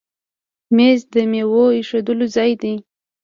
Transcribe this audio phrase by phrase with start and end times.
[0.75, 2.73] مېز د میوو ایښودلو ځای دی.